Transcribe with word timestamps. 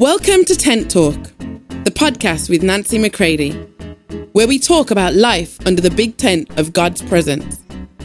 Welcome 0.00 0.44
to 0.44 0.54
Tent 0.54 0.92
Talk, 0.92 1.20
the 1.82 1.90
podcast 1.92 2.48
with 2.48 2.62
Nancy 2.62 2.98
McCready, 2.98 3.50
where 4.30 4.46
we 4.46 4.60
talk 4.60 4.92
about 4.92 5.14
life 5.14 5.58
under 5.66 5.82
the 5.82 5.90
big 5.90 6.16
tent 6.16 6.56
of 6.56 6.72
God's 6.72 7.02
presence 7.02 7.60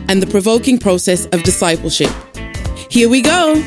and 0.07 0.19
the 0.19 0.25
provoking 0.25 0.79
process 0.79 1.27
of 1.27 1.43
discipleship. 1.43 2.09
Here 2.89 3.07
we 3.07 3.21
go. 3.21 3.61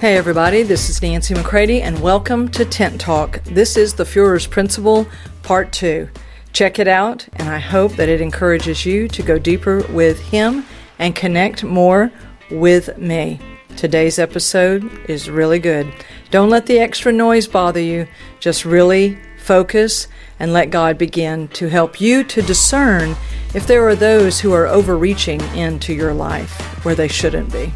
Hey, 0.00 0.18
everybody, 0.18 0.64
this 0.64 0.90
is 0.90 1.00
Nancy 1.00 1.32
McCready, 1.32 1.80
and 1.80 1.98
welcome 2.02 2.50
to 2.50 2.66
Tent 2.66 3.00
Talk. 3.00 3.42
This 3.44 3.78
is 3.78 3.94
the 3.94 4.04
Fuhrer's 4.04 4.46
Principle, 4.46 5.06
Part 5.42 5.72
2. 5.72 6.10
Check 6.52 6.78
it 6.78 6.88
out, 6.88 7.26
and 7.36 7.48
I 7.48 7.58
hope 7.58 7.92
that 7.92 8.10
it 8.10 8.20
encourages 8.20 8.84
you 8.84 9.08
to 9.08 9.22
go 9.22 9.38
deeper 9.38 9.82
with 9.88 10.20
Him 10.20 10.66
and 10.98 11.14
connect 11.14 11.64
more 11.64 12.10
with 12.50 12.96
me. 12.98 13.40
Today's 13.76 14.18
episode 14.18 14.90
is 15.08 15.28
really 15.28 15.58
good. 15.58 15.92
Don't 16.30 16.50
let 16.50 16.66
the 16.66 16.78
extra 16.78 17.12
noise 17.12 17.48
bother 17.48 17.80
you, 17.80 18.06
just 18.38 18.64
really 18.64 19.18
focus 19.38 20.08
and 20.38 20.52
let 20.52 20.70
God 20.70 20.96
begin 20.98 21.48
to 21.48 21.68
help 21.68 22.00
you 22.00 22.24
to 22.24 22.42
discern 22.42 23.16
if 23.54 23.66
there 23.66 23.86
are 23.88 23.94
those 23.94 24.40
who 24.40 24.52
are 24.52 24.66
overreaching 24.66 25.40
into 25.54 25.92
your 25.92 26.14
life 26.14 26.84
where 26.84 26.94
they 26.94 27.08
shouldn't 27.08 27.52
be. 27.52 27.72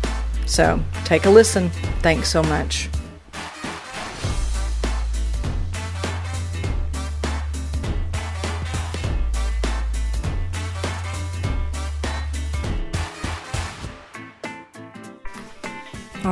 So 0.46 0.82
take 1.04 1.26
a 1.26 1.30
listen. 1.30 1.70
Thanks 2.00 2.28
so 2.28 2.42
much. 2.42 2.88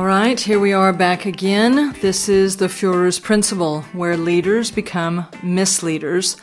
Right, 0.07 0.39
here 0.39 0.57
we 0.57 0.71
are 0.71 0.93
back 0.93 1.25
again. 1.25 1.93
This 1.99 2.29
is 2.29 2.55
the 2.55 2.69
Fuhrer's 2.69 3.19
Principle, 3.19 3.81
where 3.91 4.15
leaders 4.15 4.71
become 4.71 5.27
misleaders, 5.43 6.37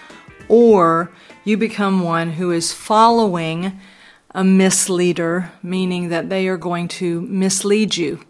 or 0.48 1.10
you 1.44 1.56
become 1.56 2.02
one 2.02 2.32
who 2.32 2.50
is 2.50 2.74
following 2.74 3.80
a 4.34 4.44
misleader, 4.44 5.50
meaning 5.62 6.10
that 6.10 6.28
they 6.28 6.46
are 6.46 6.58
going 6.58 6.88
to 6.88 7.22
mislead 7.22 7.96
you. 7.96 8.20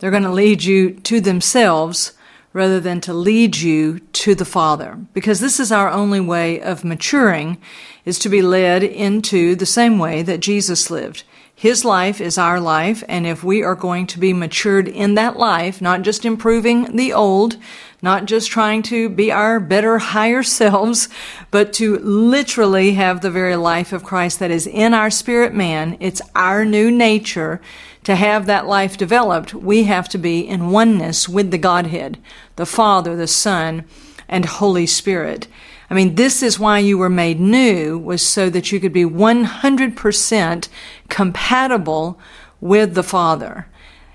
They're 0.00 0.10
going 0.10 0.22
to 0.22 0.30
lead 0.30 0.64
you 0.64 0.90
to 0.90 1.18
themselves 1.18 2.12
rather 2.52 2.78
than 2.78 3.00
to 3.00 3.14
lead 3.14 3.56
you 3.56 4.00
to 4.00 4.34
the 4.34 4.44
Father. 4.44 4.98
Because 5.14 5.40
this 5.40 5.58
is 5.58 5.72
our 5.72 5.88
only 5.88 6.20
way 6.20 6.60
of 6.60 6.84
maturing, 6.84 7.56
is 8.04 8.18
to 8.18 8.28
be 8.28 8.42
led 8.42 8.82
into 8.82 9.56
the 9.56 9.64
same 9.64 9.98
way 9.98 10.20
that 10.20 10.40
Jesus 10.40 10.90
lived. 10.90 11.24
His 11.56 11.84
life 11.84 12.20
is 12.20 12.36
our 12.36 12.58
life, 12.58 13.04
and 13.08 13.26
if 13.26 13.44
we 13.44 13.62
are 13.62 13.76
going 13.76 14.08
to 14.08 14.18
be 14.18 14.32
matured 14.32 14.88
in 14.88 15.14
that 15.14 15.38
life, 15.38 15.80
not 15.80 16.02
just 16.02 16.24
improving 16.24 16.96
the 16.96 17.12
old, 17.12 17.56
not 18.02 18.24
just 18.24 18.50
trying 18.50 18.82
to 18.82 19.08
be 19.08 19.30
our 19.30 19.60
better, 19.60 19.98
higher 19.98 20.42
selves, 20.60 21.08
but 21.52 21.72
to 21.74 21.98
literally 21.98 22.94
have 22.94 23.20
the 23.20 23.30
very 23.30 23.56
life 23.56 23.92
of 23.92 24.02
Christ 24.02 24.40
that 24.40 24.50
is 24.50 24.66
in 24.66 24.92
our 24.94 25.10
spirit 25.10 25.54
man, 25.54 25.96
it's 26.00 26.20
our 26.34 26.64
new 26.64 26.90
nature. 26.90 27.60
To 28.02 28.16
have 28.16 28.44
that 28.44 28.66
life 28.66 28.98
developed, 28.98 29.54
we 29.54 29.84
have 29.84 30.10
to 30.10 30.18
be 30.18 30.40
in 30.40 30.70
oneness 30.70 31.26
with 31.26 31.50
the 31.50 31.56
Godhead, 31.56 32.18
the 32.56 32.66
Father, 32.66 33.16
the 33.16 33.26
Son, 33.26 33.84
and 34.28 34.44
Holy 34.44 34.86
Spirit. 34.86 35.46
I 35.94 35.96
mean, 35.96 36.16
this 36.16 36.42
is 36.42 36.58
why 36.58 36.80
you 36.80 36.98
were 36.98 37.08
made 37.08 37.38
new, 37.38 37.96
was 37.96 38.20
so 38.20 38.50
that 38.50 38.72
you 38.72 38.80
could 38.80 38.92
be 38.92 39.04
100% 39.04 40.68
compatible 41.08 42.18
with 42.60 42.94
the 42.94 43.04
Father. 43.04 43.68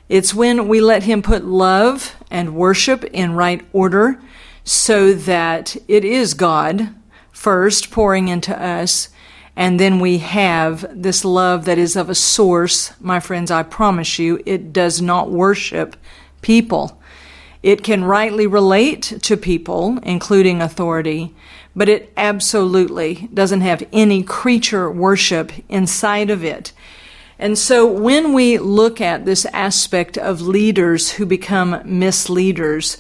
It's 0.10 0.34
when 0.34 0.68
we 0.68 0.82
let 0.82 1.04
Him 1.04 1.22
put 1.22 1.46
love 1.46 2.18
and 2.30 2.54
worship 2.54 3.06
in 3.06 3.32
right 3.32 3.66
order 3.72 4.20
so 4.66 5.14
that 5.14 5.78
it 5.88 6.04
is 6.04 6.34
God 6.34 6.94
first 7.32 7.92
pouring 7.92 8.28
into 8.28 8.62
us, 8.62 9.08
and 9.56 9.80
then 9.80 10.02
we 10.02 10.18
have 10.18 10.86
this 10.92 11.24
love 11.24 11.64
that 11.64 11.78
is 11.78 11.96
of 11.96 12.10
a 12.10 12.14
source. 12.16 12.92
My 13.00 13.22
friends, 13.22 13.52
I 13.52 13.64
promise 13.64 14.20
you, 14.20 14.44
it 14.46 14.74
does 14.74 15.02
not 15.02 15.32
worship 15.32 15.96
people. 16.42 17.02
It 17.64 17.84
can 17.86 18.04
rightly 18.04 18.48
relate 18.48 19.20
to 19.22 19.38
people, 19.38 19.98
including 20.04 20.62
authority, 20.62 21.34
but 21.80 21.88
it 21.88 22.12
absolutely 22.18 23.30
doesn't 23.34 23.62
have 23.62 23.88
any 23.94 24.22
creature 24.22 24.92
worship 24.92 25.50
inside 25.70 26.30
of 26.30 26.44
it. 26.44 26.74
And 27.40 27.58
so 27.58 27.88
when 27.90 28.34
we 28.34 28.58
look 28.58 29.00
at 29.00 29.24
this 29.24 29.46
aspect 29.54 30.18
of 30.18 30.42
leaders 30.42 31.12
who 31.12 31.26
become 31.26 31.82
misleaders, 31.86 32.98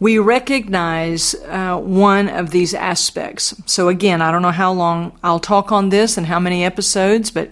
we 0.00 0.18
recognize 0.18 1.34
uh, 1.34 1.78
one 1.78 2.30
of 2.30 2.48
these 2.50 2.72
aspects. 2.72 3.54
So 3.66 3.88
again, 3.88 4.22
I 4.22 4.32
don't 4.32 4.40
know 4.40 4.52
how 4.52 4.72
long 4.72 5.18
I'll 5.22 5.38
talk 5.38 5.70
on 5.70 5.90
this 5.90 6.16
and 6.16 6.26
how 6.26 6.40
many 6.40 6.64
episodes, 6.64 7.30
but 7.30 7.50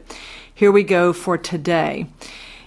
here 0.54 0.72
we 0.72 0.84
go 0.84 1.12
for 1.12 1.36
today. 1.36 2.06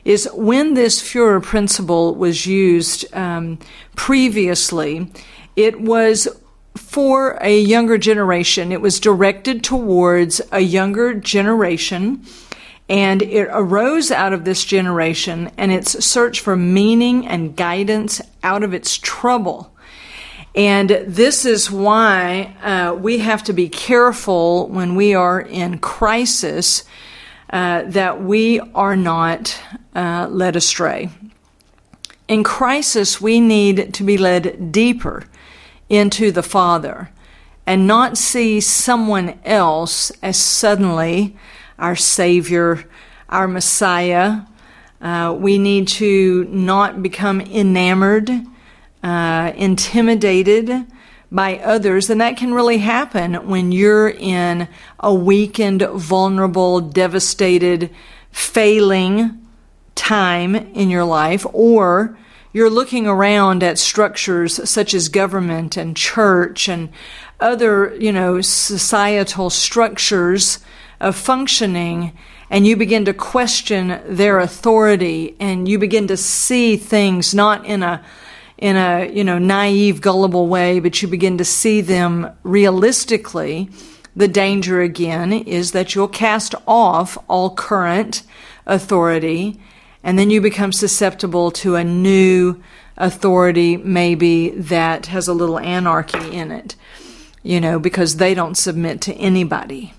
Is 0.03 0.29
when 0.31 0.75
this 0.75 1.01
Fuhrer 1.01 1.41
principle 1.41 2.13
was 2.13 2.45
used 2.45 3.11
um, 3.15 3.57
previously, 3.95 5.09
it 5.55 5.81
was 5.81 6.27
for 6.75 7.37
a 7.41 7.59
younger 7.59 7.97
generation. 7.97 8.71
It 8.71 8.81
was 8.81 8.99
directed 8.99 9.63
towards 9.63 10.41
a 10.51 10.59
younger 10.59 11.13
generation 11.13 12.25
and 12.87 13.21
it 13.21 13.47
arose 13.51 14.11
out 14.11 14.33
of 14.33 14.45
this 14.45 14.63
generation 14.63 15.51
and 15.57 15.71
its 15.71 16.05
search 16.05 16.39
for 16.39 16.55
meaning 16.55 17.27
and 17.27 17.55
guidance 17.55 18.21
out 18.43 18.63
of 18.63 18.73
its 18.73 18.97
trouble. 18.97 19.71
And 20.53 20.89
this 20.89 21.45
is 21.45 21.69
why 21.71 22.55
uh, 22.61 22.95
we 22.95 23.17
have 23.19 23.43
to 23.45 23.53
be 23.53 23.67
careful 23.67 24.67
when 24.67 24.95
we 24.95 25.13
are 25.13 25.41
in 25.41 25.79
crisis 25.79 26.83
uh, 27.49 27.83
that 27.87 28.21
we 28.21 28.59
are 28.59 28.95
not 28.95 29.59
uh, 29.95 30.27
led 30.29 30.55
astray. 30.55 31.09
In 32.27 32.43
crisis, 32.43 33.19
we 33.19 33.39
need 33.39 33.93
to 33.95 34.03
be 34.03 34.17
led 34.17 34.71
deeper 34.71 35.25
into 35.89 36.31
the 36.31 36.43
Father 36.43 37.09
and 37.65 37.87
not 37.87 38.17
see 38.17 38.59
someone 38.59 39.39
else 39.43 40.11
as 40.21 40.37
suddenly 40.37 41.35
our 41.79 41.95
Savior, 41.95 42.85
our 43.29 43.47
Messiah. 43.47 44.41
Uh, 45.01 45.35
we 45.37 45.57
need 45.57 45.87
to 45.87 46.45
not 46.45 47.01
become 47.01 47.41
enamored, 47.41 48.29
uh, 49.03 49.51
intimidated 49.55 50.85
by 51.31 51.57
others. 51.57 52.09
And 52.09 52.21
that 52.21 52.37
can 52.37 52.53
really 52.53 52.77
happen 52.77 53.47
when 53.47 53.71
you're 53.71 54.09
in 54.09 54.67
a 54.99 55.13
weakened, 55.13 55.81
vulnerable, 55.81 56.79
devastated, 56.81 57.89
failing 58.31 59.45
time 59.95 60.55
in 60.55 60.89
your 60.89 61.03
life, 61.03 61.45
or 61.51 62.17
you're 62.55 62.69
looking 62.69 63.05
around 63.05 63.61
at 63.63 63.77
structures 63.77 64.69
such 64.69 64.93
as 64.93 65.09
government 65.09 65.75
and 65.75 65.97
church 65.97 66.69
and 66.69 66.87
other, 67.41 67.93
you 67.97 68.13
know, 68.13 68.39
societal 68.39 69.49
structures 69.49 70.59
of 71.01 71.17
functioning 71.17 72.17
and 72.49 72.65
you 72.65 72.77
begin 72.77 73.03
to 73.03 73.13
question 73.13 73.99
their 74.07 74.39
authority 74.39 75.35
and 75.37 75.67
you 75.67 75.77
begin 75.77 76.07
to 76.07 76.15
see 76.15 76.77
things 76.77 77.35
not 77.35 77.65
in 77.65 77.83
a 77.83 78.01
in 78.57 78.77
a 78.77 79.11
you 79.11 79.25
know 79.25 79.37
naive 79.37 79.99
gullible 79.99 80.47
way 80.47 80.79
but 80.79 81.01
you 81.01 81.09
begin 81.09 81.37
to 81.37 81.43
see 81.43 81.81
them 81.81 82.31
realistically. 82.43 83.69
The 84.15 84.29
danger 84.29 84.79
again 84.79 85.33
is 85.33 85.73
that 85.73 85.93
you'll 85.93 86.07
cast 86.07 86.55
off 86.65 87.17
all 87.27 87.53
current 87.53 88.23
authority 88.65 89.59
and 90.05 90.17
then 90.17 90.29
you 90.29 90.39
become 90.39 90.71
susceptible 90.71 91.51
to 91.51 91.75
a 91.75 91.83
new 91.83 92.61
authority 92.95 93.75
maybe 93.75 94.51
that 94.51 95.07
has 95.07 95.27
a 95.27 95.33
little 95.33 95.59
anarchy 95.59 96.31
in 96.31 96.51
it 96.51 96.75
you 97.43 97.59
know 97.59 97.77
because 97.77 98.15
they 98.15 98.33
don't 98.33 98.55
submit 98.55 99.01
to 99.01 99.13
anybody 99.15 99.93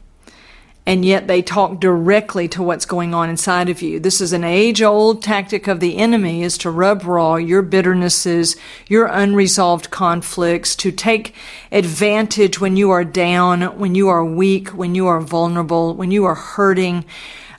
and 0.87 1.05
yet 1.05 1.26
they 1.26 1.43
talk 1.43 1.81
directly 1.81 2.47
to 2.47 2.62
what's 2.62 2.87
going 2.87 3.12
on 3.12 3.29
inside 3.29 3.69
of 3.69 3.82
you. 3.82 3.99
This 3.99 4.20
is 4.20 4.32
an 4.32 4.44
age 4.44 4.81
old 4.81 5.20
tactic 5.20 5.67
of 5.67 5.81
the 5.81 5.97
enemy 5.97 6.44
is 6.44 6.56
to 6.59 6.70
rub 6.70 7.05
raw 7.05 7.35
your 7.35 7.62
bitternesses, 7.62 8.56
your 8.87 9.06
unresolved 9.06 9.91
conflicts, 9.91 10.76
to 10.76 10.93
take 10.93 11.35
advantage 11.73 12.61
when 12.61 12.76
you 12.76 12.93
are 12.93 13.05
down, 13.05 13.62
when 13.79 13.97
you 13.97 14.06
are 14.09 14.25
weak, 14.25 14.69
when 14.69 14.94
you 14.94 15.09
are 15.09 15.20
vulnerable, 15.20 15.93
when 15.93 16.12
you 16.12 16.25
are 16.25 16.37
hurting. 16.37 17.05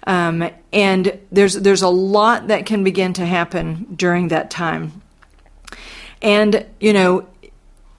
Um, 0.07 0.49
and 0.71 1.19
there's, 1.31 1.53
there's 1.53 1.83
a 1.83 1.89
lot 1.89 2.47
that 2.47 2.65
can 2.65 2.83
begin 2.83 3.13
to 3.13 3.25
happen 3.25 3.93
during 3.93 4.29
that 4.29 4.49
time. 4.49 5.03
And, 6.21 6.65
you 6.79 6.93
know, 6.93 7.27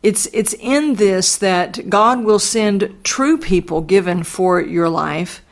it's 0.02 0.26
it's 0.32 0.55
in 0.55 0.94
this 0.94 1.37
that 1.38 1.90
God 1.90 2.25
will 2.25 2.38
send 2.38 2.99
true 3.05 3.37
people 3.37 3.81
given 3.81 4.22
for 4.22 4.60
your 4.60 4.88
life, 4.88 5.43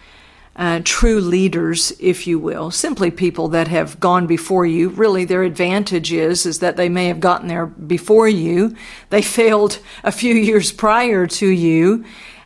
uh, 0.54 0.80
true 0.84 1.20
leaders, 1.20 1.92
if 1.98 2.26
you 2.26 2.38
will, 2.38 2.70
simply 2.70 3.10
people 3.10 3.48
that 3.48 3.68
have 3.68 3.98
gone 3.98 4.26
before 4.26 4.64
you. 4.64 4.90
Really, 4.90 5.24
their 5.24 5.42
advantage 5.42 6.12
is 6.12 6.46
is 6.46 6.60
that 6.60 6.76
they 6.76 6.88
may 6.88 7.08
have 7.08 7.20
gotten 7.20 7.48
there 7.48 7.66
before 7.66 8.28
you. 8.28 8.76
They 9.10 9.22
failed 9.38 9.78
a 10.04 10.12
few 10.12 10.34
years 10.34 10.70
prior 10.70 11.26
to 11.26 11.46
you, 11.46 12.04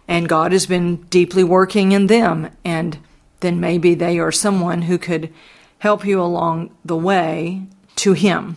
and 0.09 0.29
God 0.29 0.53
has 0.53 0.67
been 0.67 0.97
deeply 1.11 1.45
working 1.45 1.93
in 1.93 2.07
them. 2.07 2.51
And 2.65 2.99
then 3.41 3.61
maybe 3.61 3.95
they 3.95 4.19
are 4.19 4.33
someone 4.33 4.83
who 4.83 4.99
could 4.99 5.33
help 5.79 6.05
you 6.05 6.21
along 6.21 6.75
the 6.85 6.97
way 6.97 7.63
to 7.97 8.13
Him. 8.13 8.57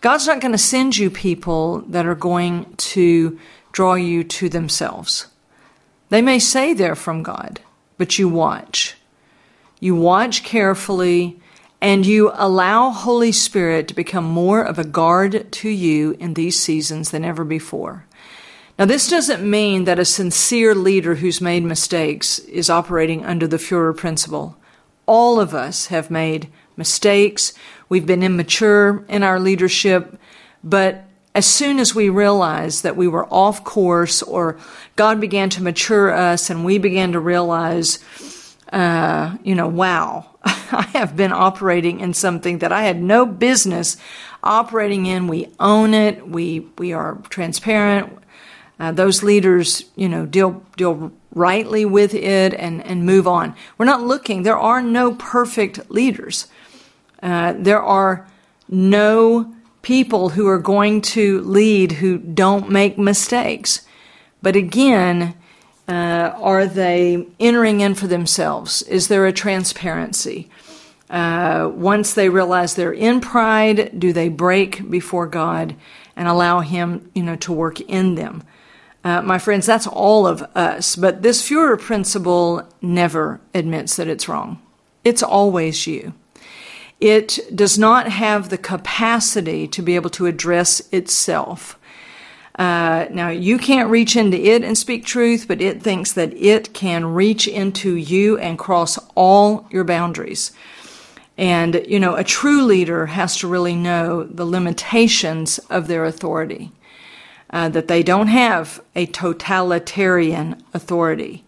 God's 0.00 0.26
not 0.26 0.40
going 0.40 0.52
to 0.52 0.58
send 0.58 0.96
you 0.96 1.10
people 1.10 1.80
that 1.88 2.06
are 2.06 2.14
going 2.14 2.74
to 2.76 3.38
draw 3.72 3.94
you 3.94 4.24
to 4.24 4.48
themselves. 4.48 5.26
They 6.10 6.22
may 6.22 6.38
say 6.38 6.74
they're 6.74 6.94
from 6.94 7.22
God 7.22 7.60
but 7.96 8.18
you 8.18 8.28
watch. 8.28 8.96
You 9.80 9.94
watch 9.94 10.42
carefully 10.42 11.40
and 11.80 12.06
you 12.06 12.30
allow 12.34 12.90
Holy 12.90 13.32
Spirit 13.32 13.88
to 13.88 13.94
become 13.94 14.24
more 14.24 14.62
of 14.62 14.78
a 14.78 14.84
guard 14.84 15.52
to 15.52 15.68
you 15.68 16.16
in 16.18 16.34
these 16.34 16.58
seasons 16.58 17.10
than 17.10 17.24
ever 17.24 17.44
before. 17.44 18.06
Now, 18.78 18.86
this 18.86 19.06
doesn't 19.08 19.48
mean 19.48 19.84
that 19.84 20.00
a 20.00 20.04
sincere 20.04 20.74
leader 20.74 21.14
who's 21.16 21.40
made 21.40 21.62
mistakes 21.62 22.40
is 22.40 22.68
operating 22.68 23.24
under 23.24 23.46
the 23.46 23.56
Fuhrer 23.56 23.96
principle. 23.96 24.56
All 25.06 25.38
of 25.38 25.54
us 25.54 25.86
have 25.86 26.10
made 26.10 26.48
mistakes. 26.76 27.52
We've 27.88 28.06
been 28.06 28.24
immature 28.24 29.04
in 29.08 29.22
our 29.22 29.38
leadership, 29.38 30.18
but 30.64 31.04
as 31.36 31.46
soon 31.46 31.78
as 31.78 31.94
we 31.94 32.08
realized 32.08 32.82
that 32.82 32.96
we 32.96 33.06
were 33.06 33.26
off 33.26 33.62
course 33.62 34.22
or 34.22 34.56
God 34.96 35.20
began 35.20 35.50
to 35.50 35.62
mature 35.62 36.12
us 36.12 36.50
and 36.50 36.64
we 36.64 36.78
began 36.78 37.12
to 37.12 37.20
realize, 37.20 38.00
uh, 38.72 39.36
you 39.44 39.54
know, 39.54 39.68
wow, 39.68 40.30
I 40.44 40.88
have 40.94 41.16
been 41.16 41.32
operating 41.32 42.00
in 42.00 42.12
something 42.12 42.58
that 42.58 42.72
I 42.72 42.82
had 42.82 43.00
no 43.00 43.24
business 43.24 43.96
operating 44.42 45.06
in. 45.06 45.28
We 45.28 45.48
own 45.60 45.94
it. 45.94 46.28
We, 46.28 46.66
we 46.78 46.92
are 46.92 47.18
transparent. 47.30 48.18
Uh, 48.78 48.90
those 48.92 49.22
leaders, 49.22 49.84
you 49.94 50.08
know, 50.08 50.26
deal, 50.26 50.62
deal 50.76 51.12
rightly 51.34 51.84
with 51.84 52.14
it 52.14 52.54
and, 52.54 52.84
and 52.84 53.06
move 53.06 53.26
on. 53.26 53.54
We're 53.78 53.86
not 53.86 54.02
looking. 54.02 54.42
There 54.42 54.58
are 54.58 54.82
no 54.82 55.14
perfect 55.14 55.90
leaders. 55.90 56.48
Uh, 57.22 57.54
there 57.56 57.82
are 57.82 58.28
no 58.68 59.54
people 59.82 60.30
who 60.30 60.48
are 60.48 60.58
going 60.58 61.00
to 61.00 61.40
lead 61.42 61.92
who 61.92 62.18
don't 62.18 62.70
make 62.70 62.98
mistakes. 62.98 63.86
But 64.42 64.56
again, 64.56 65.34
uh, 65.86 66.32
are 66.36 66.66
they 66.66 67.26
entering 67.38 67.80
in 67.80 67.94
for 67.94 68.06
themselves? 68.06 68.82
Is 68.82 69.08
there 69.08 69.26
a 69.26 69.32
transparency? 69.32 70.50
Uh, 71.10 71.70
once 71.74 72.14
they 72.14 72.28
realize 72.28 72.74
they're 72.74 72.92
in 72.92 73.20
pride, 73.20 73.98
do 73.98 74.12
they 74.12 74.28
break 74.28 74.90
before 74.90 75.26
God 75.26 75.76
and 76.16 76.26
allow 76.26 76.60
Him, 76.60 77.10
you 77.14 77.22
know, 77.22 77.36
to 77.36 77.52
work 77.52 77.80
in 77.82 78.14
them? 78.14 78.42
Uh, 79.04 79.20
my 79.20 79.38
friends, 79.38 79.66
that's 79.66 79.86
all 79.86 80.26
of 80.26 80.42
us. 80.56 80.96
But 80.96 81.22
this 81.22 81.46
Fuhrer 81.46 81.78
principle 81.78 82.66
never 82.80 83.40
admits 83.52 83.96
that 83.96 84.08
it's 84.08 84.28
wrong. 84.28 84.60
It's 85.04 85.22
always 85.22 85.86
you 85.86 86.14
it 87.04 87.38
does 87.54 87.78
not 87.78 88.08
have 88.08 88.48
the 88.48 88.56
capacity 88.56 89.68
to 89.68 89.82
be 89.82 89.94
able 89.94 90.08
to 90.08 90.24
address 90.24 90.80
itself. 90.92 91.78
Uh, 92.58 93.06
now, 93.10 93.28
you 93.28 93.58
can't 93.58 93.90
reach 93.90 94.16
into 94.16 94.40
it 94.40 94.62
and 94.62 94.78
speak 94.78 95.04
truth, 95.04 95.46
but 95.46 95.60
it 95.60 95.82
thinks 95.82 96.12
that 96.12 96.32
it 96.34 96.72
can 96.72 97.04
reach 97.04 97.46
into 97.46 97.94
you 97.94 98.38
and 98.38 98.58
cross 98.58 98.98
all 99.14 99.66
your 99.70 99.84
boundaries. 99.84 100.52
And, 101.36 101.84
you 101.88 102.00
know, 102.00 102.14
a 102.14 102.24
true 102.24 102.62
leader 102.62 103.04
has 103.04 103.36
to 103.38 103.48
really 103.48 103.74
know 103.74 104.22
the 104.22 104.46
limitations 104.46 105.58
of 105.68 105.88
their 105.88 106.06
authority, 106.06 106.70
uh, 107.54 107.68
that 107.68 107.86
they 107.86 108.02
don't 108.02 108.26
have 108.26 108.82
a 108.96 109.06
totalitarian 109.06 110.60
authority. 110.74 111.44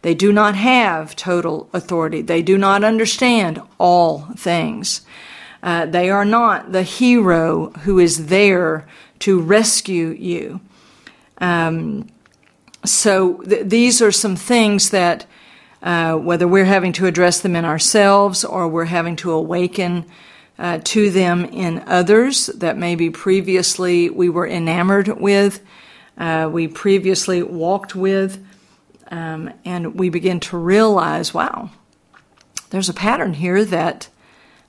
They 0.00 0.14
do 0.14 0.32
not 0.32 0.54
have 0.54 1.14
total 1.14 1.68
authority. 1.74 2.22
They 2.22 2.40
do 2.40 2.56
not 2.56 2.82
understand 2.82 3.60
all 3.76 4.20
things. 4.36 5.02
Uh, 5.62 5.84
they 5.84 6.08
are 6.08 6.24
not 6.24 6.72
the 6.72 6.82
hero 6.82 7.72
who 7.80 7.98
is 7.98 8.28
there 8.28 8.88
to 9.18 9.38
rescue 9.38 10.08
you. 10.08 10.62
Um, 11.42 12.08
so 12.86 13.34
th- 13.42 13.66
these 13.66 14.00
are 14.00 14.12
some 14.12 14.36
things 14.36 14.88
that, 14.88 15.26
uh, 15.82 16.14
whether 16.14 16.48
we're 16.48 16.64
having 16.64 16.94
to 16.94 17.04
address 17.04 17.40
them 17.40 17.54
in 17.54 17.66
ourselves 17.66 18.46
or 18.46 18.66
we're 18.66 18.86
having 18.86 19.16
to 19.16 19.30
awaken 19.30 20.06
uh, 20.60 20.78
to 20.84 21.10
them 21.10 21.46
in 21.46 21.82
others 21.86 22.46
that 22.46 22.76
maybe 22.76 23.08
previously 23.08 24.10
we 24.10 24.28
were 24.28 24.46
enamored 24.46 25.08
with, 25.08 25.62
uh, 26.18 26.48
we 26.52 26.68
previously 26.68 27.42
walked 27.42 27.96
with, 27.96 28.44
um, 29.10 29.50
and 29.64 29.98
we 29.98 30.10
begin 30.10 30.38
to 30.38 30.58
realize, 30.58 31.32
wow, 31.32 31.70
there's 32.68 32.90
a 32.90 32.94
pattern 32.94 33.32
here 33.32 33.64
that 33.64 34.10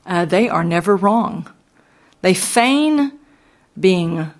uh, 0.06 0.24
they 0.24 0.48
are 0.48 0.64
never 0.64 0.96
wrong. 0.96 1.52
They 2.22 2.34
feign 2.34 3.12
being 3.78 4.32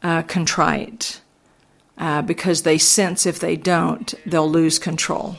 uh, 0.00 0.22
contrite 0.22 1.20
uh, 1.98 2.22
because 2.22 2.62
they 2.62 2.78
sense 2.78 3.26
if 3.26 3.40
they 3.40 3.56
don't, 3.56 4.14
they'll 4.24 4.50
lose 4.50 4.78
control. 4.78 5.36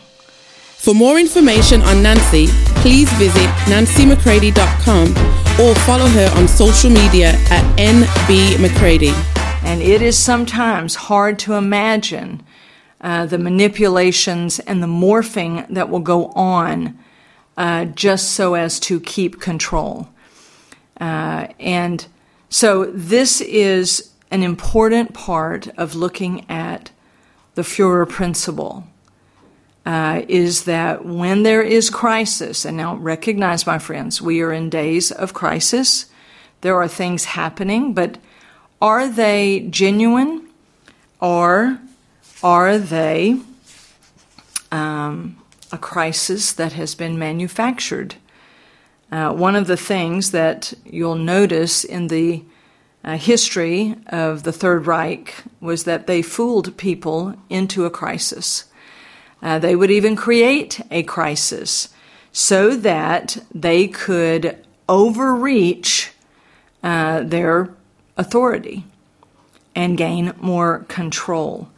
For 0.85 0.93
more 0.93 1.17
information 1.17 1.81
on 1.81 2.03
Nancy, 2.03 2.45
please 2.75 3.11
visit 3.13 3.49
nancymccready.com 3.65 5.07
or 5.59 5.73
follow 5.73 6.05
her 6.05 6.31
on 6.35 6.47
social 6.47 6.91
media 6.91 7.29
at 7.49 7.63
nbmccready. 7.79 9.11
And 9.63 9.81
it 9.81 10.03
is 10.03 10.15
sometimes 10.15 10.93
hard 10.93 11.39
to 11.39 11.53
imagine 11.53 12.43
uh, 13.01 13.25
the 13.25 13.39
manipulations 13.39 14.59
and 14.59 14.83
the 14.83 14.87
morphing 14.87 15.67
that 15.69 15.89
will 15.89 16.01
go 16.01 16.27
on 16.33 16.99
uh, 17.57 17.85
just 17.85 18.33
so 18.33 18.53
as 18.53 18.79
to 18.81 18.99
keep 18.99 19.41
control. 19.41 20.09
Uh, 21.01 21.47
and 21.59 22.05
so 22.49 22.85
this 22.91 23.41
is 23.41 24.11
an 24.29 24.43
important 24.43 25.15
part 25.15 25.67
of 25.79 25.95
looking 25.95 26.47
at 26.47 26.91
the 27.55 27.63
Fuhrer 27.63 28.07
principle. 28.07 28.85
Uh, 29.85 30.23
is 30.27 30.63
that 30.63 31.05
when 31.05 31.43
there 31.43 31.61
is 31.61 31.91
crisis, 31.91 32.65
and 32.65 32.75
now 32.75 32.95
recognize, 32.95 33.67
my 33.67 33.77
friends, 33.77 34.19
we 34.19 34.41
are 34.41 34.51
in 34.51 34.67
days 34.67 35.11
of 35.11 35.33
crisis. 35.33 36.07
There 36.61 36.75
are 36.75 36.87
things 36.87 37.25
happening, 37.25 37.93
but 37.93 38.17
are 38.81 39.07
they 39.07 39.67
genuine 39.69 40.49
or 41.21 41.79
are 42.41 42.79
they 42.79 43.39
um, 44.71 45.37
a 45.71 45.77
crisis 45.77 46.51
that 46.53 46.73
has 46.73 46.95
been 46.95 47.19
manufactured? 47.19 48.15
Uh, 49.11 49.31
one 49.33 49.55
of 49.55 49.67
the 49.67 49.77
things 49.77 50.31
that 50.31 50.73
you'll 50.83 51.15
notice 51.15 51.83
in 51.83 52.07
the 52.07 52.43
uh, 53.03 53.17
history 53.17 53.95
of 54.07 54.43
the 54.43 54.51
Third 54.51 54.87
Reich 54.87 55.43
was 55.61 55.83
that 55.83 56.07
they 56.07 56.21
fooled 56.21 56.75
people 56.77 57.35
into 57.49 57.85
a 57.85 57.89
crisis. 57.91 58.65
Uh, 59.45 59.59
they 59.59 59.75
would 59.75 59.91
even 59.91 60.15
create 60.15 60.81
a 60.89 61.03
crisis 61.03 61.89
so 62.31 62.75
that 62.75 63.37
they 63.53 63.87
could 63.87 64.57
overreach 64.89 66.11
uh, 66.81 67.21
their 67.21 67.69
authority 68.17 68.83
and 69.75 69.99
gain 69.99 70.33
more 70.41 70.79
control. 70.87 71.69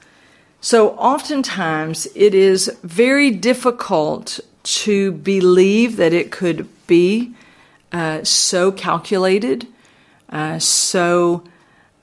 So, 0.61 0.91
oftentimes, 0.91 2.07
it 2.15 2.33
is 2.33 2.71
very 2.83 3.31
difficult 3.31 4.39
to 4.63 5.11
believe 5.11 5.97
that 5.97 6.13
it 6.13 6.31
could 6.31 6.69
be 6.87 7.35
uh, 7.91 8.23
so 8.23 8.71
calculated, 8.71 9.67
uh, 10.29 10.59
so, 10.59 11.43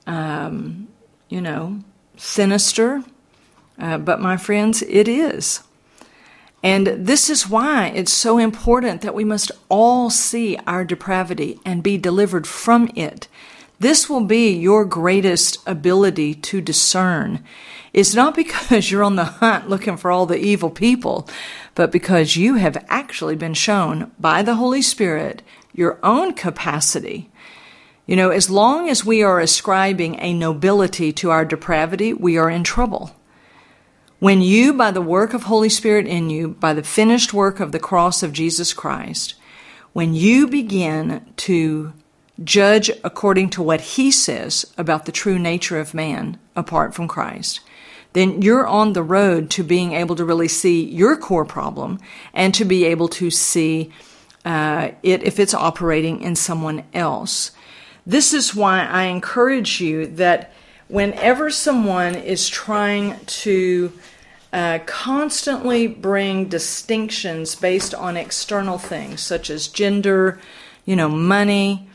um, 0.07 0.89
you 1.31 1.41
know, 1.41 1.81
sinister. 2.19 3.03
Uh, 3.79 3.99
but, 3.99 4.21
my 4.21 4.37
friends, 4.37 4.83
it 4.83 5.09
is. 5.09 5.63
And 6.63 6.87
this 6.87 7.29
is 7.29 7.49
why 7.49 7.89
it's 7.89 8.13
so 8.13 8.39
important 8.39 9.03
that 9.03 9.15
we 9.15 9.25
must 9.25 9.51
all 9.69 10.09
see 10.11 10.57
our 10.67 10.85
depravity 10.85 11.61
and 11.65 11.83
be 11.83 11.99
delivered 11.99 12.47
from 12.47 12.91
it. 12.95 13.29
This 13.81 14.09
will 14.09 14.25
be 14.25 14.51
your 14.51 14.85
greatest 14.85 15.59
ability 15.67 16.35
to 16.35 16.61
discern 16.61 17.45
it's 17.95 18.15
not 18.15 18.35
because 18.35 18.91
you're 18.91 19.05
on 19.05 19.17
the 19.17 19.25
hunt 19.25 19.71
looking 19.71 19.97
for 19.97 20.11
all 20.11 20.27
the 20.27 20.37
evil 20.37 20.69
people, 20.69 21.27
but 21.75 21.91
because 21.91 22.37
you 22.37 22.57
have 22.57 22.85
actually 22.89 23.37
been 23.37 23.55
shown 23.55 24.11
by 24.19 24.43
the 24.43 24.57
Holy 24.57 24.83
Spirit 24.83 25.43
your 25.73 25.99
own 26.03 26.35
capacity. 26.35 27.31
You 28.07 28.17
know, 28.17 28.31
as 28.31 28.51
long 28.51 28.91
as 28.91 29.05
we 29.05 29.23
are 29.23 29.41
ascribing 29.41 30.21
a 30.21 30.35
nobility 30.35 31.11
to 31.15 31.31
our 31.31 31.45
depravity, 31.45 32.13
we 32.13 32.37
are 32.37 32.51
in 32.51 32.63
trouble. 32.63 33.17
When 34.21 34.41
you, 34.41 34.73
by 34.73 34.91
the 34.91 35.03
work 35.03 35.35
of 35.35 35.45
Holy 35.45 35.69
Spirit 35.69 36.07
in 36.07 36.31
you, 36.31 36.49
by 36.49 36.73
the 36.73 36.83
finished 36.83 37.35
work 37.35 37.61
of 37.61 37.73
the 37.73 37.79
cross 37.79 38.23
of 38.23 38.33
Jesus 38.33 38.73
Christ, 38.73 39.35
when 39.93 40.15
you 40.15 40.47
begin 40.47 41.25
to 41.37 41.93
judge 42.43 42.91
according 43.03 43.51
to 43.51 43.63
what 43.63 43.81
he 43.81 44.11
says 44.11 44.73
about 44.77 45.07
the 45.07 45.13
true 45.13 45.39
nature 45.39 45.79
of 45.79 45.95
man 45.95 46.39
apart 46.57 46.95
from 46.95 47.09
Christ, 47.09 47.61
then 48.13 48.43
you're 48.43 48.67
on 48.67 48.93
the 48.93 49.03
road 49.03 49.51
to 49.51 49.65
being 49.65 49.93
able 49.93 50.17
to 50.17 50.25
really 50.25 50.49
see 50.49 50.85
your 50.85 51.17
core 51.17 51.45
problem 51.45 51.99
and 52.33 52.55
to 52.55 52.65
be 52.65 52.85
able 52.85 53.09
to 53.09 53.31
see 53.31 53.93
uh, 54.45 54.91
it 55.03 55.23
if 55.23 55.39
it's 55.39 55.55
operating 55.55 56.21
in 56.21 56.37
someone 56.37 56.85
else. 56.93 57.51
This 58.07 58.33
is 58.33 58.55
why 58.55 58.85
I 58.85 59.05
encourage 59.05 59.81
you 59.81 60.07
that 60.07 60.53
whenever 60.89 61.51
someone 61.51 62.15
is 62.15 62.49
trying 62.49 63.19
to 63.27 63.93
uh, 64.53 64.79
constantly 64.87 65.87
bring 65.87 66.49
distinctions 66.49 67.55
based 67.55 67.95
on 67.95 68.17
external 68.17 68.79
things 68.79 69.21
such 69.21 69.51
as 69.51 69.67
gender, 69.67 70.39
you 70.85 70.95
know, 70.95 71.09
money, 71.09 71.89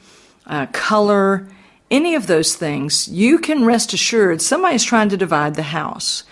uh, 0.46 0.65
color, 0.74 1.48
any 1.91 2.15
of 2.15 2.27
those 2.27 2.55
things, 2.55 3.08
you 3.08 3.39
can 3.39 3.65
rest 3.65 3.93
assured 3.93 4.41
somebody's 4.41 4.84
trying 4.84 5.10
to 5.10 5.17
divide 5.17 5.55
the 5.55 5.63
house. 5.63 6.24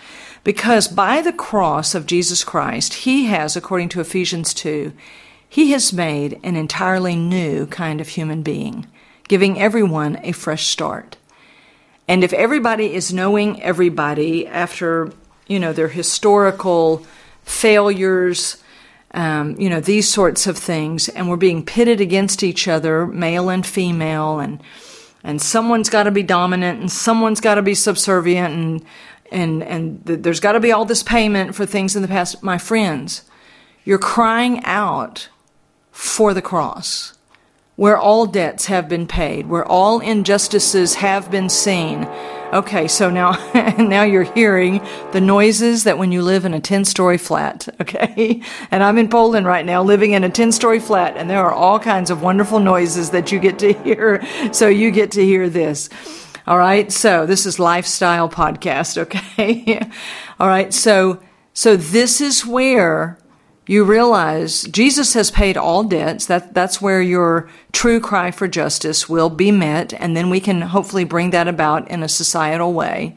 Because 0.44 0.86
by 0.86 1.20
the 1.20 1.32
cross 1.32 1.94
of 1.94 2.06
Jesus 2.06 2.44
Christ, 2.44 2.94
He 2.94 3.26
has, 3.26 3.56
according 3.56 3.88
to 3.90 4.00
Ephesians 4.00 4.54
2, 4.54 4.92
He 5.48 5.72
has 5.72 5.92
made 5.92 6.38
an 6.42 6.56
entirely 6.56 7.16
new 7.16 7.66
kind 7.66 8.00
of 8.00 8.08
human 8.08 8.42
being, 8.42 8.86
giving 9.26 9.58
everyone 9.58 10.20
a 10.22 10.32
fresh 10.32 10.66
start. 10.66 11.16
And 12.08 12.24
if 12.24 12.32
everybody 12.32 12.94
is 12.94 13.12
knowing 13.12 13.62
everybody 13.62 14.46
after, 14.46 15.12
you 15.46 15.60
know, 15.60 15.74
their 15.74 15.88
historical 15.88 17.06
failures, 17.42 18.62
um, 19.12 19.60
you 19.60 19.68
know, 19.68 19.80
these 19.80 20.08
sorts 20.08 20.46
of 20.46 20.56
things, 20.56 21.10
and 21.10 21.28
we're 21.28 21.36
being 21.36 21.64
pitted 21.64 22.00
against 22.00 22.42
each 22.42 22.66
other, 22.66 23.06
male 23.06 23.50
and 23.50 23.64
female, 23.66 24.40
and 24.40 24.62
and 25.24 25.42
someone's 25.42 25.90
got 25.90 26.04
to 26.04 26.10
be 26.10 26.22
dominant 26.22 26.80
and 26.80 26.90
someone's 26.90 27.40
got 27.40 27.56
to 27.56 27.62
be 27.62 27.74
subservient 27.74 28.54
and 28.54 28.84
and 29.30 29.62
and 29.62 30.06
th- 30.06 30.20
there's 30.20 30.40
got 30.40 30.52
to 30.52 30.60
be 30.60 30.72
all 30.72 30.84
this 30.84 31.02
payment 31.02 31.54
for 31.54 31.66
things 31.66 31.94
in 31.94 32.02
the 32.02 32.08
past. 32.08 32.42
My 32.42 32.56
friends 32.56 33.22
you're 33.84 33.98
crying 33.98 34.62
out 34.64 35.28
for 35.90 36.32
the 36.32 36.42
cross 36.42 37.17
where 37.78 37.96
all 37.96 38.26
debts 38.26 38.66
have 38.66 38.88
been 38.88 39.06
paid 39.06 39.46
where 39.46 39.64
all 39.66 40.00
injustices 40.00 40.96
have 40.96 41.30
been 41.30 41.48
seen 41.48 42.06
Okay, 42.50 42.88
so 42.88 43.10
now 43.10 43.32
now 43.78 44.04
you're 44.04 44.22
hearing 44.22 44.80
the 45.12 45.20
noises 45.20 45.84
that 45.84 45.98
when 45.98 46.12
you 46.12 46.22
live 46.22 46.46
in 46.46 46.54
a 46.54 46.60
10-story 46.60 47.18
flat, 47.18 47.68
okay? 47.80 48.42
And 48.70 48.82
I'm 48.82 48.96
in 48.96 49.08
Poland 49.08 49.46
right 49.46 49.66
now 49.66 49.82
living 49.82 50.12
in 50.12 50.24
a 50.24 50.30
10-story 50.30 50.80
flat 50.80 51.16
and 51.16 51.28
there 51.28 51.44
are 51.44 51.52
all 51.52 51.78
kinds 51.78 52.10
of 52.10 52.22
wonderful 52.22 52.58
noises 52.58 53.10
that 53.10 53.30
you 53.32 53.38
get 53.38 53.58
to 53.58 53.72
hear. 53.84 54.24
So 54.52 54.68
you 54.68 54.90
get 54.90 55.12
to 55.12 55.24
hear 55.24 55.50
this. 55.50 55.90
All 56.46 56.56
right? 56.56 56.90
So 56.90 57.26
this 57.26 57.44
is 57.44 57.58
lifestyle 57.58 58.30
podcast, 58.30 58.96
okay? 58.96 59.86
all 60.40 60.48
right. 60.48 60.72
So 60.72 61.22
so 61.52 61.76
this 61.76 62.22
is 62.22 62.46
where 62.46 63.18
you 63.68 63.84
realize 63.84 64.62
Jesus 64.62 65.12
has 65.12 65.30
paid 65.30 65.58
all 65.58 65.84
debts. 65.84 66.24
That, 66.26 66.54
that's 66.54 66.80
where 66.80 67.02
your 67.02 67.50
true 67.70 68.00
cry 68.00 68.30
for 68.30 68.48
justice 68.48 69.08
will 69.08 69.28
be 69.28 69.52
met, 69.52 69.92
and 69.92 70.16
then 70.16 70.30
we 70.30 70.40
can 70.40 70.62
hopefully 70.62 71.04
bring 71.04 71.30
that 71.30 71.46
about 71.46 71.88
in 71.90 72.02
a 72.02 72.08
societal 72.08 72.72
way, 72.72 73.14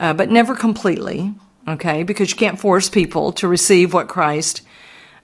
uh, 0.00 0.14
but 0.14 0.30
never 0.30 0.56
completely, 0.56 1.34
okay? 1.68 2.02
Because 2.02 2.30
you 2.30 2.36
can't 2.36 2.58
force 2.58 2.88
people 2.88 3.32
to 3.32 3.46
receive 3.46 3.92
what 3.92 4.08
Christ 4.08 4.62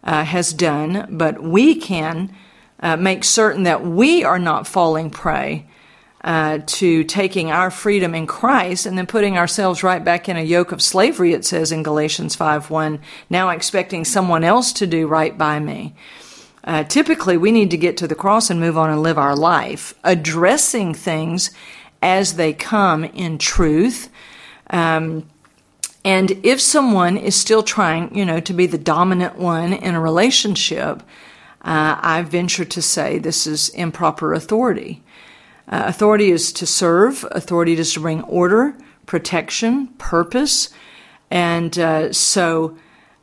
uh, 0.05 0.23
has 0.23 0.53
done, 0.53 1.07
but 1.11 1.43
we 1.43 1.75
can 1.75 2.31
uh, 2.81 2.97
make 2.99 3.25
certain 3.25 3.63
that 3.63 3.83
we 3.85 4.23
are 4.23 4.39
not 4.39 4.67
falling 4.67 5.09
prey 5.09 5.67
uh, 6.25 6.61
to 6.67 7.05
taking 7.05 7.50
our 7.50 7.71
freedom 7.71 8.14
in 8.14 8.26
Christ 8.26 8.87
and 8.87 8.97
then 8.97 9.07
putting 9.07 9.37
ourselves 9.37 9.83
right 9.83 10.05
back 10.05 10.29
in 10.29 10.37
a 10.37 10.43
yoke 10.43 10.73
of 10.73 10.81
slavery, 10.81 11.33
it 11.33 11.45
says 11.45 11.73
in 11.73 11.83
Galatians 11.83 12.35
5 12.35 12.71
1, 12.71 13.00
now 13.29 13.50
expecting 13.50 14.05
someone 14.05 14.45
else 14.45 14.73
to 14.75 14.87
do 14.87 15.07
right 15.07 15.37
by 15.37 15.59
me. 15.59 15.95
Uh, 16.64 16.85
typically, 16.85 17.37
we 17.37 17.50
need 17.50 17.71
to 17.73 17.76
get 17.76 17.97
to 17.97 18.07
the 18.07 18.14
cross 18.14 18.50
and 18.50 18.61
move 18.61 18.79
on 18.79 18.88
and 18.88 19.02
live 19.02 19.19
our 19.19 19.35
life, 19.35 19.95
addressing 20.05 20.95
things 20.95 21.50
as 22.00 22.35
they 22.35 22.52
come 22.52 23.05
in 23.05 23.37
truth. 23.38 24.09
Um, 24.71 25.29
and 26.05 26.31
if 26.45 26.61
someone 26.61 27.17
is 27.17 27.35
still 27.35 27.62
trying, 27.62 28.17
you 28.17 28.25
know, 28.25 28.41
to 28.41 28.52
be 28.52 28.67
the 28.67 28.79
dominant 28.79 29.37
one 29.37 29.73
in 29.73 29.95
a 29.95 30.00
relationship, 30.00 31.02
uh, 31.62 31.99
I 32.00 32.23
venture 32.23 32.64
to 32.64 32.83
say 32.83 33.19
this 33.19 33.47
is 33.47 33.69
improper 33.71 34.35
authority. 34.35 35.02
Uh, 35.73 35.85
authority 35.87 36.31
is 36.31 36.52
to 36.52 36.67
serve, 36.67 37.25
authority 37.31 37.73
is 37.73 37.95
to 37.95 38.00
bring 38.00 38.21
order, 38.25 38.76
protection, 39.07 39.87
purpose. 39.97 40.69
And 41.31 41.79
uh, 41.79 42.12
so, 42.12 42.76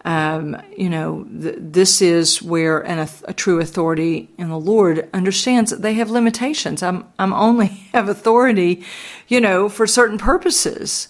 um, 0.04 0.60
you 0.76 0.90
know, 0.90 1.26
th- 1.26 1.58
this 1.60 2.02
is 2.02 2.42
where 2.42 2.80
an, 2.80 3.08
a 3.26 3.34
true 3.34 3.60
authority 3.60 4.32
in 4.40 4.50
the 4.50 4.60
Lord 4.60 5.08
understands 5.14 5.70
that 5.70 5.84
they 5.84 5.94
have 5.94 6.10
limitations. 6.10 6.82
I'm, 6.82 7.06
I'm 7.20 7.34
only 7.34 7.68
have 7.94 8.10
authority, 8.10 8.84
you 9.28 9.40
know, 9.40 9.70
for 9.70 9.86
certain 9.86 10.18
purposes. 10.18 11.10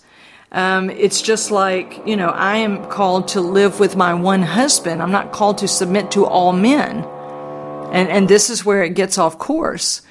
Um, 0.52 0.90
it's 0.90 1.22
just 1.22 1.52
like, 1.52 2.06
you 2.06 2.18
know, 2.18 2.32
I 2.32 2.58
am 2.58 2.86
called 2.90 3.30
to 3.30 3.40
live 3.40 3.80
with 3.80 3.96
my 3.96 4.14
one 4.14 4.42
husband. 4.42 5.02
I'm 5.02 5.12
not 5.14 5.32
called 5.32 5.60
to 5.60 5.70
submit 5.70 6.12
to 6.12 6.26
all 6.26 6.52
men. 6.52 7.06
And, 7.94 8.10
and 8.10 8.28
this 8.28 8.50
is 8.50 8.66
where 8.66 8.84
it 8.84 8.94
gets 8.94 9.18
off 9.18 9.40
course. 9.40 10.02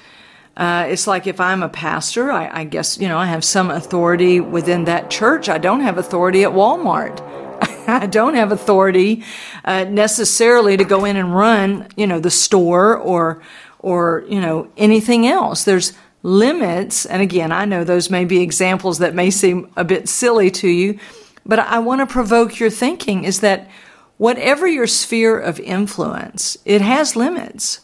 Uh, 0.59 0.87
it's 0.89 1.07
like 1.07 1.25
if 1.25 1.39
I'm 1.39 1.63
a 1.63 1.69
pastor, 1.69 2.29
I, 2.29 2.59
I, 2.59 2.63
guess, 2.65 2.97
you 2.97 3.07
know, 3.07 3.17
I 3.17 3.27
have 3.27 3.45
some 3.45 3.71
authority 3.71 4.41
within 4.41 4.83
that 4.85 5.09
church. 5.09 5.47
I 5.47 5.57
don't 5.57 5.79
have 5.79 5.97
authority 5.97 6.43
at 6.43 6.51
Walmart. 6.51 7.21
I 7.87 8.07
don't 8.07 8.35
have 8.35 8.51
authority 8.51 9.23
uh, 9.63 9.85
necessarily 9.85 10.75
to 10.75 10.83
go 10.83 11.05
in 11.05 11.15
and 11.15 11.33
run, 11.33 11.87
you 11.95 12.05
know, 12.05 12.19
the 12.19 12.29
store 12.29 12.97
or, 12.97 13.41
or, 13.79 14.25
you 14.27 14.41
know, 14.41 14.69
anything 14.75 15.25
else. 15.25 15.63
There's 15.63 15.93
limits. 16.23 17.05
And 17.05 17.21
again, 17.21 17.53
I 17.53 17.63
know 17.63 17.85
those 17.85 18.09
may 18.09 18.25
be 18.25 18.41
examples 18.41 18.99
that 18.99 19.15
may 19.15 19.31
seem 19.31 19.71
a 19.77 19.85
bit 19.85 20.09
silly 20.09 20.51
to 20.51 20.67
you, 20.67 20.99
but 21.45 21.59
I 21.59 21.79
want 21.79 22.01
to 22.01 22.05
provoke 22.05 22.59
your 22.59 22.69
thinking 22.69 23.23
is 23.23 23.39
that 23.39 23.69
whatever 24.17 24.67
your 24.67 24.87
sphere 24.87 25.39
of 25.39 25.57
influence, 25.61 26.57
it 26.65 26.81
has 26.81 27.15
limits. 27.15 27.79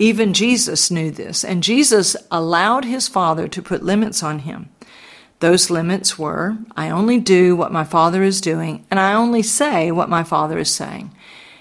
Even 0.00 0.32
Jesus 0.32 0.90
knew 0.90 1.10
this, 1.10 1.44
and 1.44 1.62
Jesus 1.62 2.16
allowed 2.30 2.86
his 2.86 3.06
Father 3.06 3.46
to 3.48 3.60
put 3.60 3.82
limits 3.82 4.22
on 4.22 4.40
him. 4.40 4.70
Those 5.40 5.68
limits 5.68 6.18
were 6.18 6.56
I 6.74 6.88
only 6.88 7.20
do 7.20 7.54
what 7.54 7.70
my 7.70 7.84
Father 7.84 8.22
is 8.22 8.40
doing, 8.40 8.86
and 8.90 8.98
I 8.98 9.12
only 9.12 9.42
say 9.42 9.90
what 9.90 10.08
my 10.08 10.24
Father 10.24 10.58
is 10.58 10.70
saying. 10.70 11.10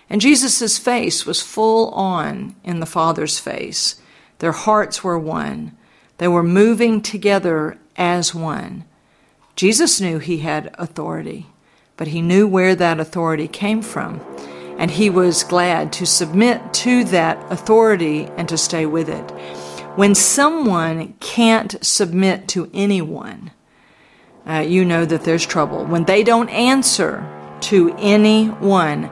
And 0.09 0.21
Jesus' 0.21 0.77
face 0.77 1.25
was 1.25 1.41
full 1.41 1.89
on 1.89 2.55
in 2.63 2.79
the 2.79 2.85
Father's 2.85 3.39
face. 3.39 4.01
Their 4.37 4.53
hearts 4.53 5.03
were 5.03 5.19
one. 5.19 5.75
They 6.17 6.29
were 6.29 6.41
moving 6.41 7.01
together 7.01 7.77
as 7.97 8.33
one. 8.33 8.85
Jesus 9.57 9.99
knew 9.99 10.19
he 10.19 10.37
had 10.37 10.73
authority, 10.79 11.47
but 11.97 12.07
he 12.07 12.21
knew 12.21 12.47
where 12.47 12.73
that 12.73 13.01
authority 13.01 13.49
came 13.49 13.81
from 13.81 14.21
and 14.79 14.89
he 14.89 15.09
was 15.09 15.43
glad 15.43 15.91
to 15.91 16.05
submit 16.05 16.73
to 16.73 17.03
that 17.03 17.51
authority 17.51 18.27
and 18.37 18.47
to 18.47 18.57
stay 18.57 18.85
with 18.85 19.09
it. 19.09 19.29
When 19.97 20.15
someone 20.15 21.15
can't 21.19 21.75
submit 21.85 22.47
to 22.49 22.71
anyone, 22.73 23.51
uh, 24.47 24.59
you 24.59 24.85
know 24.85 25.03
that 25.03 25.25
there's 25.25 25.45
trouble. 25.45 25.83
When 25.83 26.05
they 26.05 26.23
don't 26.23 26.47
answer 26.47 27.27
to 27.63 27.93
anyone, 27.97 29.11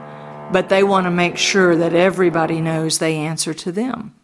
but 0.50 0.70
they 0.70 0.82
want 0.82 1.04
to 1.04 1.10
make 1.10 1.36
sure 1.36 1.76
that 1.76 1.92
everybody 1.92 2.62
knows 2.62 2.96
they 2.96 3.16
answer 3.16 3.52
to 3.52 3.70
them. 3.70 4.14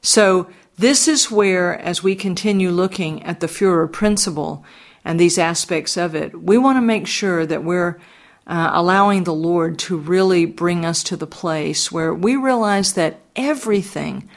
So, 0.00 0.48
this 0.78 1.08
is 1.08 1.30
where, 1.30 1.76
as 1.76 2.04
we 2.04 2.14
continue 2.14 2.70
looking 2.70 3.22
at 3.24 3.40
the 3.40 3.46
Führer 3.46 3.90
principle 3.90 4.64
and 5.04 5.18
these 5.18 5.38
aspects 5.38 5.96
of 5.96 6.14
it, 6.14 6.40
we 6.40 6.56
want 6.56 6.76
to 6.76 6.82
make 6.82 7.08
sure 7.08 7.46
that 7.46 7.64
we're 7.64 7.98
uh, 8.46 8.70
allowing 8.72 9.24
the 9.24 9.34
Lord 9.34 9.78
to 9.80 9.96
really 9.96 10.44
bring 10.44 10.84
us 10.84 11.02
to 11.04 11.16
the 11.16 11.26
place 11.26 11.90
where 11.90 12.14
we 12.14 12.36
realize 12.36 12.92
that 12.92 13.20
everything 13.34 14.28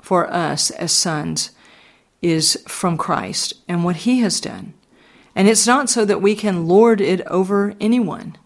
for 0.00 0.30
us 0.32 0.70
as 0.70 0.92
sons 0.92 1.50
is 2.22 2.62
from 2.66 2.96
Christ 2.96 3.52
and 3.68 3.84
what 3.84 3.96
He 3.96 4.20
has 4.20 4.40
done. 4.40 4.74
And 5.34 5.48
it's 5.48 5.66
not 5.66 5.90
so 5.90 6.04
that 6.04 6.22
we 6.22 6.34
can 6.34 6.66
lord 6.66 7.00
it 7.00 7.20
over 7.26 7.74
anyone, 7.80 8.36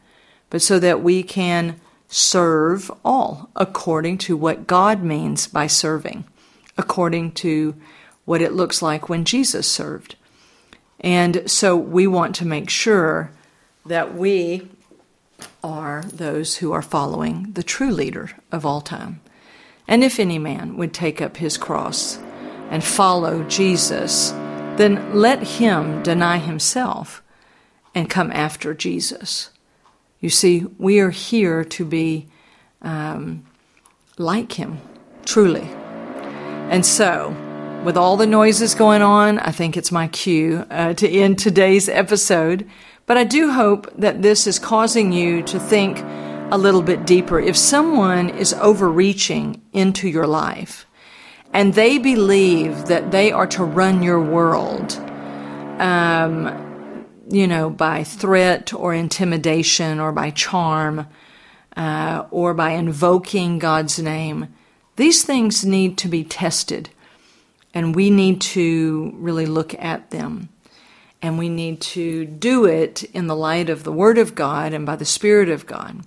but 0.50 0.61
so 0.61 0.79
that 0.79 1.02
we 1.02 1.23
can 1.23 1.81
serve 2.09 2.91
all 3.05 3.49
according 3.57 4.19
to 4.19 4.37
what 4.37 4.67
God 4.67 5.02
means 5.02 5.47
by 5.47 5.67
serving, 5.67 6.25
according 6.76 7.33
to 7.33 7.75
what 8.25 8.43
it 8.43 8.52
looks 8.52 8.83
like 8.83 9.09
when 9.09 9.25
Jesus 9.25 9.67
served. 9.67 10.17
And 11.00 11.50
so 11.50 11.76
we 11.76 12.07
want 12.07 12.35
to 12.37 12.47
make 12.47 12.69
sure 12.69 13.31
that 13.87 14.14
we 14.14 14.69
are 15.62 16.02
those 16.12 16.57
who 16.57 16.73
are 16.73 16.83
following 16.83 17.52
the 17.52 17.62
true 17.62 17.90
leader 17.90 18.31
of 18.50 18.66
all 18.66 18.81
time. 18.81 19.21
And 19.88 20.02
if 20.04 20.19
any 20.19 20.38
man 20.38 20.76
would 20.76 20.95
take 20.95 21.21
up 21.21 21.37
his 21.37 21.57
cross 21.57 22.19
and 22.71 22.83
follow 22.83 23.42
Jesus, 23.45 24.31
then 24.76 25.14
let 25.14 25.42
him 25.42 26.02
deny 26.02 26.38
himself 26.38 27.23
and 27.95 28.09
come 28.09 28.31
after 28.33 28.75
Jesus. 28.75 29.50
You 30.21 30.31
see, 30.31 30.66
we 30.78 31.00
are 31.00 31.11
here 31.11 31.64
to 31.64 31.85
be 31.85 32.28
um, 32.81 33.45
like 34.19 34.52
him, 34.52 34.78
truly. 35.25 35.69
And 36.71 36.87
so, 36.87 37.37
with 37.85 37.97
all 37.97 38.16
the 38.16 38.26
noises 38.26 38.75
going 38.75 39.02
on, 39.02 39.40
I 39.40 39.50
think 39.50 39.76
it's 39.76 39.92
my 39.92 40.07
cue 40.09 40.64
uh, 40.71 40.95
to 40.95 41.09
end 41.09 41.38
today's 41.38 41.88
episode. 41.88 42.69
But 43.06 43.16
I 43.16 43.25
do 43.25 43.50
hope 43.50 43.92
that 43.97 44.23
this 44.23 44.47
is 44.47 44.59
causing 44.59 45.12
you 45.12 45.42
to 45.44 45.59
think 45.59 45.99
a 46.52 46.59
little 46.59 46.82
bit 46.82 47.06
deeper. 47.06 47.40
If 47.40 47.56
someone 47.56 48.28
is 48.30 48.54
overreaching 48.54 49.62
into 49.73 50.09
your 50.09 50.26
life 50.26 50.87
and 51.52 51.75
they 51.75 51.99
believe 51.99 52.87
that 52.87 53.11
they 53.11 53.32
are 53.32 53.47
to 53.49 53.64
run 53.64 54.02
your 54.02 54.21
world, 54.21 54.92
um, 55.78 57.06
you 57.28 57.47
know, 57.47 57.71
by 57.71 58.04
threat 58.04 58.73
or 58.75 58.94
intimidation 58.94 59.99
or 59.99 60.12
by 60.12 60.30
charm 60.30 61.06
uh, 61.76 62.26
or 62.30 62.54
by 62.54 62.71
invoking 62.73 63.59
God's 63.59 63.99
name, 63.99 64.49
these 64.97 65.25
things 65.25 65.64
need 65.64 65.97
to 65.99 66.09
be 66.09 66.23
tested 66.23 66.90
and 67.75 67.97
we 67.97 68.11
need 68.11 68.40
to 68.40 69.12
really 69.14 69.47
look 69.47 69.75
at 69.75 70.11
them. 70.11 70.50
And 71.23 71.38
we 71.38 71.49
need 71.49 71.81
to 71.81 72.25
do 72.25 72.64
it 72.64 73.05
in 73.14 73.29
the 73.29 73.37
light 73.37 73.71
of 73.71 73.85
the 73.85 73.93
Word 73.93 74.19
of 74.19 74.35
God 74.35 74.73
and 74.73 74.85
by 74.85 74.97
the 74.97 75.05
Spirit 75.05 75.49
of 75.49 75.67
God. 75.67 76.02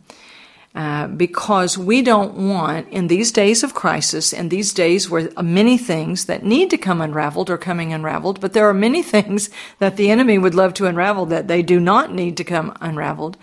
Uh, 0.75 1.07
because 1.07 1.77
we 1.77 2.01
don't 2.01 2.33
want, 2.33 2.89
in 2.89 3.07
these 3.07 3.31
days 3.31 3.63
of 3.63 3.73
crisis, 3.73 4.33
in 4.33 4.49
these 4.49 4.73
days 4.73 5.09
where 5.09 5.31
many 5.41 5.77
things 5.77 6.25
that 6.25 6.43
need 6.43 6.69
to 6.69 6.77
come 6.77 6.99
unraveled 6.99 7.49
are 7.49 7.57
coming 7.57 7.93
unraveled, 7.93 8.41
but 8.41 8.51
there 8.51 8.67
are 8.67 8.73
many 8.73 9.01
things 9.15 9.49
that 9.79 9.95
the 9.95 10.11
enemy 10.11 10.37
would 10.37 10.53
love 10.53 10.73
to 10.73 10.85
unravel 10.85 11.25
that 11.27 11.47
they 11.47 11.61
do 11.61 11.79
not 11.79 12.13
need 12.13 12.35
to 12.35 12.43
come 12.43 12.75
unraveled. 12.81 13.37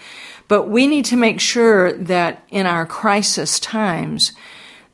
But 0.47 0.69
we 0.69 0.87
need 0.87 1.07
to 1.07 1.17
make 1.17 1.41
sure 1.41 1.95
that 1.95 2.45
in 2.51 2.67
our 2.67 2.85
crisis 2.85 3.59
times, 3.59 4.33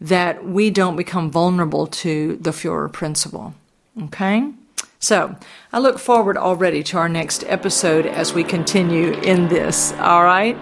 that 0.01 0.45
we 0.45 0.71
don't 0.71 0.95
become 0.95 1.33
vulnerable 1.33 1.89
to 1.89 2.37
the 2.37 2.51
Fuhrer 2.51 2.93
principle. 2.93 3.55
Okay? 4.01 4.53
So, 5.01 5.37
I 5.73 5.79
look 5.79 5.99
forward 5.99 6.37
already 6.37 6.83
to 6.85 6.99
our 6.99 7.09
next 7.09 7.45
episode 7.47 8.07
as 8.07 8.35
we 8.35 8.43
continue 8.43 9.13
in 9.13 9.49
this. 9.49 9.93
All 9.95 10.25
right? 10.25 10.57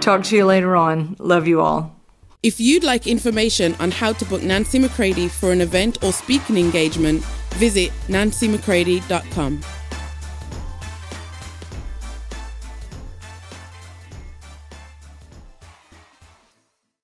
Talk 0.00 0.24
to 0.24 0.36
you 0.36 0.44
later 0.44 0.76
on. 0.76 1.16
Love 1.18 1.48
you 1.48 1.60
all. 1.60 1.94
If 2.42 2.60
you'd 2.60 2.84
like 2.84 3.06
information 3.06 3.74
on 3.80 3.90
how 3.90 4.12
to 4.12 4.24
book 4.24 4.42
Nancy 4.42 4.78
McCready 4.78 5.26
for 5.28 5.50
an 5.50 5.60
event 5.60 6.02
or 6.04 6.12
speaking 6.12 6.56
engagement, 6.56 7.24
visit 7.54 7.90
nancymccready.com. 8.06 9.64